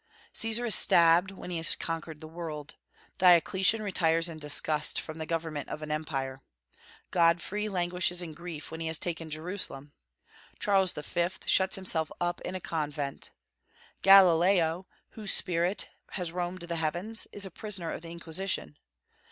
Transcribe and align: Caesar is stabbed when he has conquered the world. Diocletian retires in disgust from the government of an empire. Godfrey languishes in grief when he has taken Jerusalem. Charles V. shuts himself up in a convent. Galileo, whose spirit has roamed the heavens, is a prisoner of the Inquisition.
Caesar 0.33 0.65
is 0.65 0.73
stabbed 0.73 1.29
when 1.29 1.51
he 1.51 1.57
has 1.57 1.75
conquered 1.75 2.21
the 2.21 2.27
world. 2.27 2.73
Diocletian 3.19 3.83
retires 3.83 4.29
in 4.29 4.39
disgust 4.39 4.99
from 4.99 5.19
the 5.19 5.27
government 5.27 5.69
of 5.69 5.83
an 5.83 5.91
empire. 5.91 6.41
Godfrey 7.11 7.69
languishes 7.69 8.19
in 8.23 8.33
grief 8.33 8.71
when 8.71 8.79
he 8.79 8.87
has 8.87 8.97
taken 8.97 9.29
Jerusalem. 9.29 9.93
Charles 10.57 10.91
V. 10.93 11.27
shuts 11.45 11.75
himself 11.75 12.11
up 12.19 12.41
in 12.41 12.55
a 12.55 12.59
convent. 12.59 13.29
Galileo, 14.01 14.87
whose 15.11 15.31
spirit 15.31 15.91
has 16.13 16.31
roamed 16.31 16.63
the 16.63 16.77
heavens, 16.77 17.27
is 17.31 17.45
a 17.45 17.51
prisoner 17.51 17.91
of 17.91 18.01
the 18.01 18.09
Inquisition. 18.09 18.77